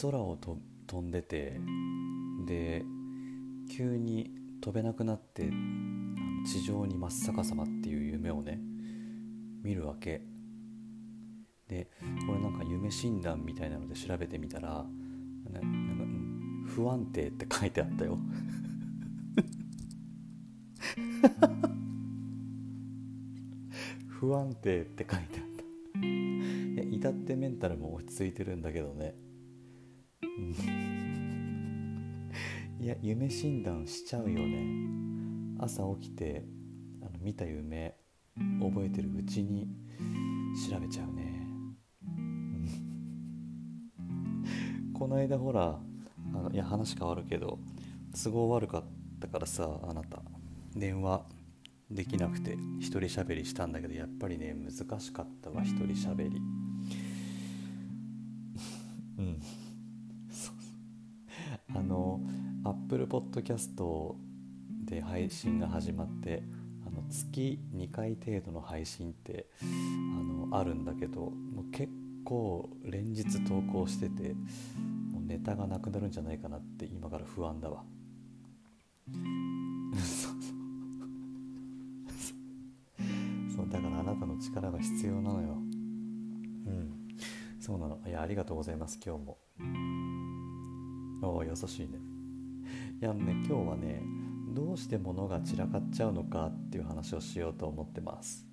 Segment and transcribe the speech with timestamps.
[0.00, 1.60] 空をと飛んでて
[2.46, 2.84] で
[3.70, 4.30] 急に
[4.60, 5.50] 飛べなくなって
[6.46, 8.60] 地上に真っ逆さまっていう夢をね
[9.62, 10.22] 見るわけ。
[11.68, 11.90] で
[12.26, 14.86] これなんか夢診断みたいなので調べてみたら
[15.50, 18.18] ななんか、不安定って書いてあったよ。
[24.08, 25.46] 不安定って書いてあっ
[26.00, 26.06] た。
[26.06, 29.27] いや至ってメンタルも落ち着いてるんだけどね。
[32.80, 34.66] いや夢診断しちゃうよね。
[35.58, 36.44] 朝起きて
[37.02, 37.96] あの見た夢
[38.60, 39.66] 覚えてるうちに
[40.70, 41.44] 調べちゃうね。
[44.94, 45.80] この間ほら
[46.34, 47.58] あのいや話変わるけど
[48.12, 48.84] 都合悪かっ
[49.20, 50.22] たからさあなた。
[50.76, 51.26] 電話
[51.90, 56.36] できなくて一人喋りしたんだけどやっぱりね難しかったわ一人喋り。
[59.18, 59.40] うん。
[61.74, 62.20] あの
[62.64, 64.14] Apple Podcast
[64.84, 66.42] で配信が始まって
[66.86, 69.64] あの月2回程度の配信ってあ
[70.54, 71.92] のあるんだけどもう結
[72.24, 74.34] 構連日投稿してて
[75.12, 77.84] もうネタがなくなるんじゃないかなって今から不安だわ。
[83.54, 85.54] そうだからあなたの力が必要なのよ。
[85.54, 87.08] うん。
[87.58, 88.00] そうなの。
[88.06, 89.38] いやありがとうございます今日も。
[91.22, 91.98] おお優しいね。
[93.00, 94.02] いやね今日はね
[94.54, 98.46] どうして物が散らかっちゃうのかっていう話をしようと思ってます。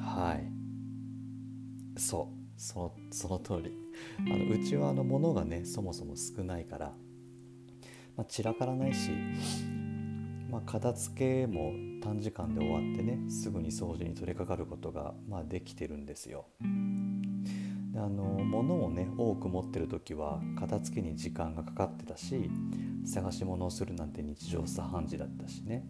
[0.00, 2.00] はい。
[2.00, 2.44] そう。
[2.56, 3.72] そのその通り。
[4.18, 6.92] あのうちはあの物がねそもそも少ないから、
[8.16, 9.10] まあ、散らからないし、
[10.50, 16.46] まあ、片付けも短時間で終わってねすぐに掃除に取り掛かることが、まあ、できてるんですよ。
[17.96, 22.50] あの物をね多く持ってる時は片付けに時間がかかってたし
[23.06, 25.86] 探し物をするなんて日常茶飯事だったしね、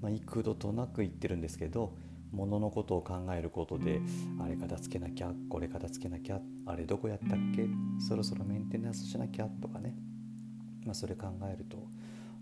[0.00, 1.94] まあ、幾度となく言ってるんですけど
[2.32, 4.00] 物のことを考えることで
[4.40, 7.66] あれ片付けなきゃこれ片付けなきゃあれどこやったっけ
[8.06, 9.94] そろそろメンテナンスしなきゃとかね、
[10.84, 11.86] まあ、それ考えると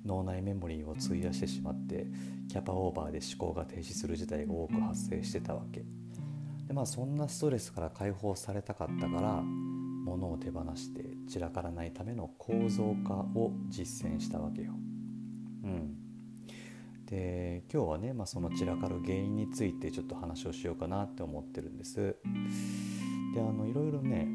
[0.05, 2.07] 脳内メモリーを費やしてしまって
[2.49, 5.85] キャパオーバーで思考が停止する事態が多く発生してたわけ。
[6.67, 9.43] でまあそんなストレスから解放されたかったから
[10.05, 14.73] 物を手放して散らからないための構造化を実践したわけよ。
[15.65, 15.97] うん、
[17.07, 22.17] で今日はね、まあ、その散らかる原因についてちょっと話をしようかなって思ってるんです。
[23.35, 24.29] であのいろいろね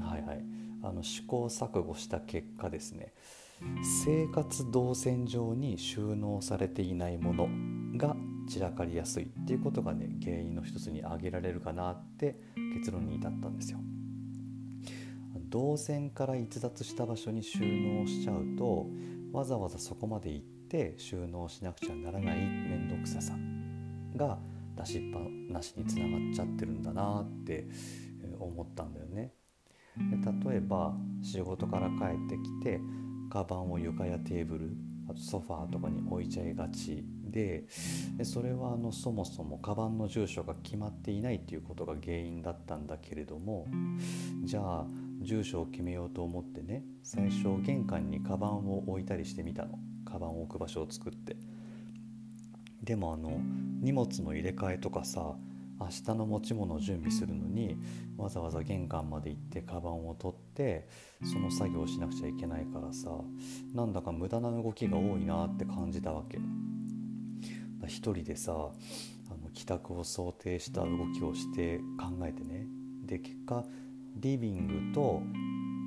[0.00, 0.44] はいはい
[0.82, 3.12] あの試行錯誤した結果ですね
[4.04, 7.48] 生活動線上に収納されていないもの
[7.96, 8.16] が
[8.48, 12.36] 散らかりやすいっていうことがね原因の一つに挙げられるかなって
[12.74, 13.78] 結論に至ったんですよ。
[15.52, 18.86] 動線から逸脱した場所に収納しちゃうと
[19.32, 23.34] わざわざそこまで行って収納しなくちゃならない面倒くささ
[24.16, 24.38] が
[24.76, 25.18] 出しっぱ
[25.52, 27.66] なしにつながっちゃってるんだなって
[28.40, 29.34] 思ったんだよね。
[29.96, 32.80] で例えば仕事から帰ってきて
[33.30, 34.70] カバンを床やテーブル
[35.08, 37.64] あとソファーとかに置いちゃいがちで
[38.24, 43.66] それはあのそもそもカバンの住所が決まっていないっていうことが原因だったんだけれども
[44.44, 44.86] じゃあ
[45.22, 49.78] 住所を決めようと思ってね最初玄関にカバンを置いたりしてみたの。
[50.12, 51.36] カバンを置く場所を作って。
[52.82, 53.40] でもあの
[53.80, 55.36] 荷物の入れ替えとかさ
[55.80, 57.76] 明日の持ち物を準備するのに
[58.16, 60.88] わざわざ玄関まで行ってカバンを取って
[61.24, 63.10] その作業をしなくちゃいけないからさ
[63.72, 66.38] なんだか無駄な動きが多いなって感じたわけ。
[67.86, 72.66] 一人でさあの帰宅を想定した動きをして考えてね。
[73.04, 73.64] で結果
[74.16, 75.22] リビングと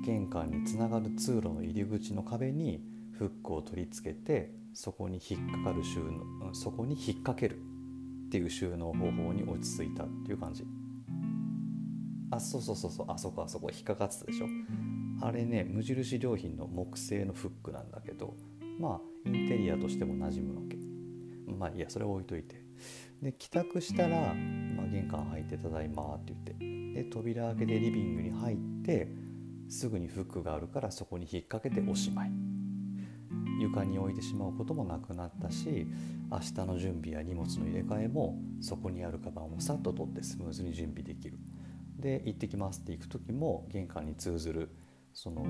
[0.04, 7.58] 玄関につながる通路の入り口の壁にフックを取り付けてそこに引っかかる収納そこに引っ掛ける
[8.26, 10.64] っていう収納方法に落ち着いたっていう感じ。
[12.30, 13.06] あそうそうそうそう。
[13.08, 14.46] あそこあそこ引っかかってたでしょ。
[15.22, 18.34] あれね無印良品の木製のフックなんだけど
[18.78, 20.85] まあインテリアとしても馴染むわけ。
[21.46, 22.64] まあいいやそれ置いといて。
[23.22, 27.02] で帰宅したら、まあ、玄関入って「ただいま」って言って。
[27.02, 29.08] で扉開けてリビングに入って
[29.68, 32.32] すぐにフックがあるからそこに引っ掛けておしまい。
[33.58, 35.86] 床に置いてしまうこともなくなったし
[36.30, 41.38] 明日の準備や荷物の入れ替えもそこにあるカバンをさっと取ってスムーズに準備できる。
[41.98, 44.70] で行ってきますって行く時も玄関に通ずる
[45.14, 45.46] その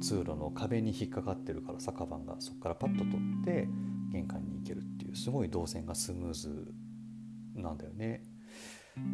[0.00, 3.68] 通路の壁に引っかかってるからさカバンがそこからパッと取って
[4.12, 6.72] 玄関に行けるっていうすごい動線がスムーズ
[7.54, 8.22] なんだよね。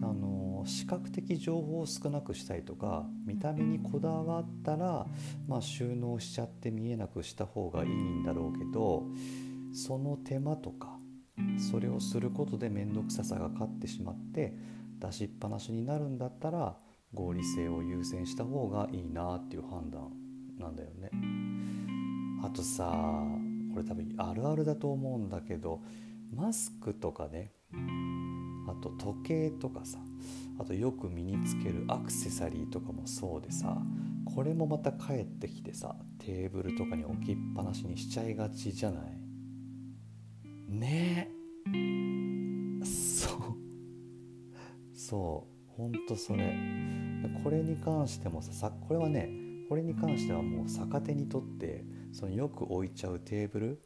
[0.02, 5.06] あの視覚的情報を少なくしたいとか見た目にこだわったら、
[5.46, 9.04] まあ、収納しちゃって見えなくした方がいいんだろうけど
[9.72, 10.98] その手間とか
[11.70, 14.52] それをすることで面倒くささが勝ってしまって
[14.98, 16.76] 出しっぱなしになるんだったら
[17.14, 20.10] 合理性を優先した方がいいなっていう判断
[20.58, 21.10] なんだよね。
[22.42, 23.22] あとさ
[23.78, 25.80] これ多分あるあるだと思うんだけど
[26.34, 27.52] マスクとかね
[28.69, 29.98] あと時計とかさ
[30.58, 33.80] あとよく身につけるアクセサリーとかもそうでさ
[34.34, 39.02] これもまた帰ってきてさテーブルとかに置きっぱなしにしちゃいがちじゃない？
[40.69, 41.30] ね。
[42.82, 43.38] えそう。
[44.92, 45.80] そう。
[45.80, 46.52] ほんとそれ。
[47.44, 49.30] これに関してもさこれはね
[49.69, 51.84] これに関してはもう逆手にとって
[52.18, 53.80] そのよく置いちゃうテーブル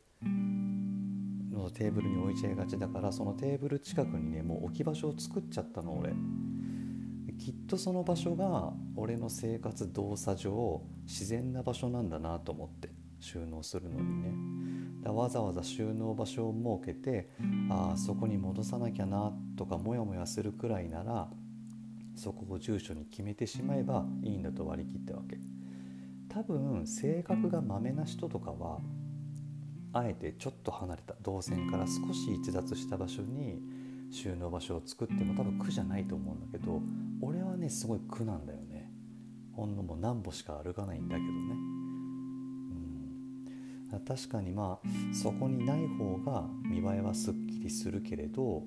[1.52, 6.14] のテーブルに置いちゃいがちだからそのテーブル近くにねもう置き場所を作っちゃったの俺。
[7.38, 12.88] きっとその場所が俺の生活動作上自然な場所なんだなと思って
[13.20, 14.32] 収納するのにね。
[15.02, 17.28] だわざわざ収納場所を設けて
[17.68, 21.28] ああそこに戻さなきゃなとかモヤモヤするくらいなら
[22.16, 25.21] そこを住所に決めてしまえばいいんだと割り切ったわ
[26.32, 28.80] 多分性格がまめな人とかは
[29.92, 33.60] あえてちょっと離れた動線から少し逸脱した場所に
[34.10, 36.80] 収納場所を作っても多分苦じゃないと思うんだけど
[37.20, 38.90] 俺はねすごい苦なんだよね。
[39.52, 41.32] ほんのもう何歩しか歩かないんだけどね。
[43.92, 44.04] うん。
[44.06, 48.64] 確かにまあそこにない方が見栄えはすっきりするけれど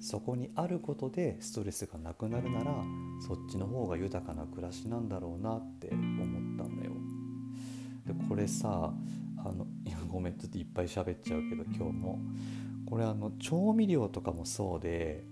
[0.00, 2.72] そこにあることでストレスがなくなるなら
[3.26, 6.37] そっちの方が豊かな暮らしなんだろうなって思ったんだよで
[8.28, 8.92] これさ
[9.38, 9.66] あの
[10.08, 12.18] ごめんちょっといっぱい喋っちゃうけど今日も。
[12.86, 15.22] これあの調味料とかもそうで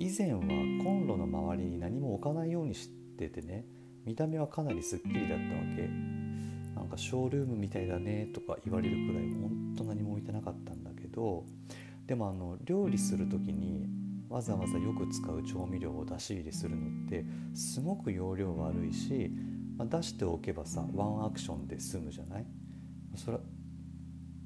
[0.00, 3.64] 以前はコンロの周りに何も置かないようにしててね
[4.04, 5.38] 見た目はかなりすっきりだったわ
[5.76, 5.88] け。
[6.74, 11.44] なんかショールームみたいだねとか言われるくらいほんと何も置いてなかったんだけど
[12.06, 13.88] でもあの料理する時に
[14.28, 19.30] わざわざよく使う調味料を出し入れするのってすごく容量悪いし、
[19.76, 22.46] まあ、出しておけばさワンアクションで済むじゃない？
[23.14, 23.38] それ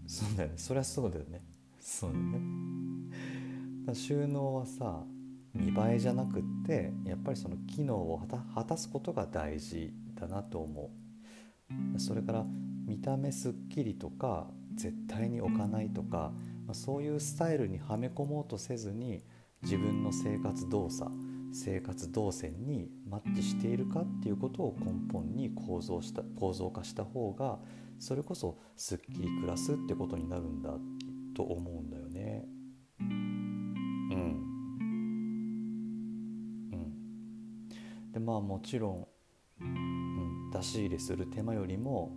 [0.06, 0.54] そうだよね。
[0.56, 1.44] そりゃそうだよね。
[1.80, 3.94] そうだよね。
[3.94, 5.04] 収納はさ
[5.54, 8.20] 見栄えじゃなくってやっぱりその機能を
[8.54, 10.90] 果たすことが大事だなと思
[11.94, 12.00] う。
[12.00, 12.44] それから
[12.86, 16.32] 見た目すっきりとか絶対に置かないとか
[16.72, 19.22] そういうスタイルにはめ込もうとせずに
[19.62, 21.10] 自分の生活動作
[21.52, 27.58] 生活動線にマッチしているかっていうことを根本に構造した構造化した方が
[27.98, 30.70] それこそすっきり暮らすってことになるんだ
[31.34, 32.46] と思うんだよね。
[33.00, 33.06] うん。
[36.72, 38.12] うん。
[38.12, 39.06] でまあもちろん、
[39.60, 42.16] うん、出し入れする手間よりも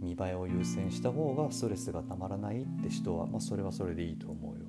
[0.00, 4.66] 見栄えを優先した方がストレスがたまらないって人は、まあ、それはそれでいいと思うよ。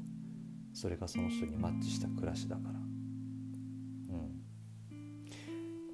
[0.73, 2.78] それがその人にマッチした暮らしだから。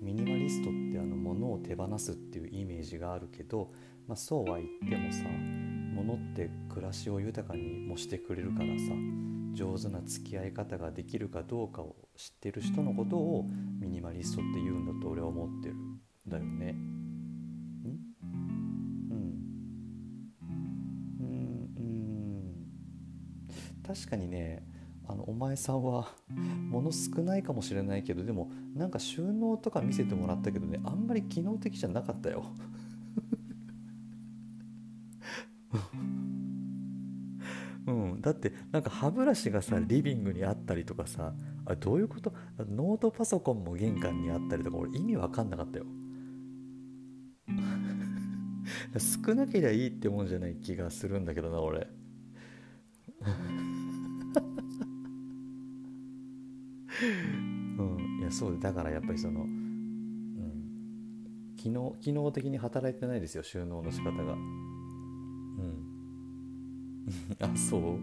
[0.06, 3.72] ミニマリストってあの物を手放すっていうイメージがあるけど、
[4.08, 5.24] まあ、そうは言ってもさ
[5.96, 8.94] 物って暮らしを豊かにもしてくれるからさ
[9.54, 13.48] 上手な付き合い方ができるかどうかを知ってる人のことを
[13.80, 16.76] ミニマリストって言うんだと俺は思ってるんだよね。
[17.86, 17.88] う
[21.24, 21.56] ん？
[23.88, 24.68] 確かにね
[25.08, 26.10] あのお前さんは
[26.70, 32.46] 物少ないかもしれないけどでもなんか収納とか見せてもらったけどねあんまり機能的じゃなかったよ。
[37.88, 41.36] うん、だってなんか歯ブラシがさリビングにあったりとかさ
[41.66, 42.34] あどういうこと？
[42.58, 45.86] ノートパソコンも玄関にあったりとか俺意味わかんなかったよ。
[48.98, 51.88] 少なけりゃいいってもんじゃない気がするんだけどな俺。
[57.02, 58.20] うん。
[58.22, 60.64] いやそうだからやっぱりその、うん、
[61.58, 64.34] 機能機能的に働いてないですよ収納の仕方が。
[64.34, 65.86] うん。
[67.40, 68.00] あそう？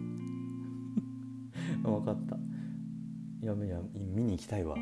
[1.83, 2.37] 分かった。
[3.41, 4.77] いやいや見に行きたいわ。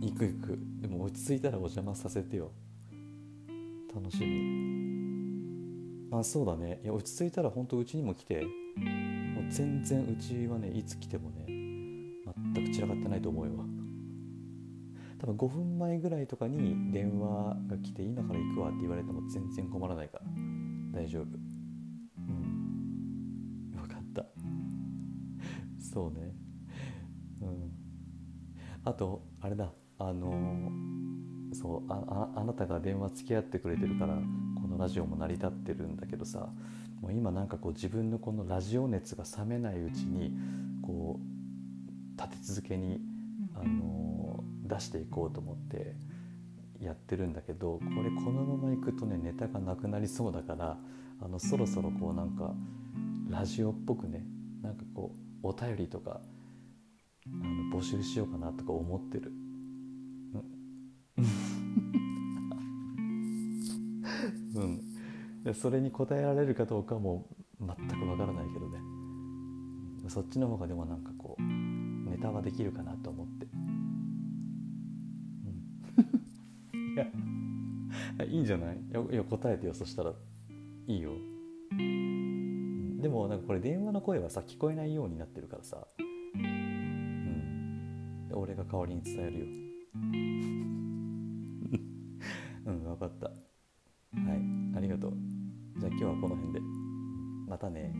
[0.00, 0.58] 行く行く。
[0.80, 2.52] でも落ち着いたらお邪魔させてよ。
[3.94, 6.08] 楽しみ。
[6.12, 6.80] あそうだね。
[6.84, 8.44] いや落ち着いたら本当うちにも来て。
[8.44, 11.41] もう全然うちはねいつ来てもね
[12.54, 13.52] 全く散らかってないと思うよ。
[15.18, 20.24] 多分5分前ぐらいとかに電話が来て今から行くわって言われても全然困らないから。
[20.92, 21.24] 大丈夫。
[21.24, 23.70] うん。
[23.70, 24.26] 分かった。
[25.78, 26.34] そうね。
[27.40, 27.70] うん。
[28.84, 29.72] あとあれだ。
[29.98, 34.14] あのー、そうああなたが電話付き合ってくれてるから
[34.60, 36.48] このラジオも成り立ってるんだけどさ
[37.00, 40.32] もう今なんかこう自分のこのラジオ熱が冷めないうちに
[40.82, 41.31] こう
[42.26, 43.00] 立て続けに、
[43.54, 45.96] あのー、出していこうと思って
[46.80, 50.76] やってるんだけどこれこのままいくとねネタがなくなりそうだから
[51.20, 52.52] あのそろそろこうなんか
[53.28, 54.24] ラジオっぽくね
[54.62, 56.20] なんかこうお便りとか
[57.26, 59.32] あの募集しようかなとか思ってる。
[64.54, 64.82] うん、
[65.44, 67.26] でそれに答えられるかどうかも
[67.58, 68.78] 全くわからないけどね。
[70.08, 71.61] そっちの方がでもなんかこう
[72.22, 73.56] ネタはできるかなと思って、う
[76.78, 77.04] ん、いや
[78.24, 78.76] いいんじゃない？
[78.76, 79.74] いや答えてよ。
[79.74, 80.12] そしたら
[80.86, 81.10] いいよ、
[81.72, 85.84] うん、でもなんかこれ電話の声はさ聞こえないようになってるからさ。
[88.34, 89.44] 俺が代わりに伝えるよ。
[92.66, 92.82] うん。
[92.84, 93.26] 分かった。
[93.26, 93.38] はい。
[94.76, 95.12] ありがとう。
[95.78, 96.60] じゃあ今日はこの辺で。
[97.46, 97.92] またね。